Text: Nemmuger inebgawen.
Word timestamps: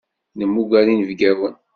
Nemmuger 0.39 0.87
inebgawen. 0.93 1.53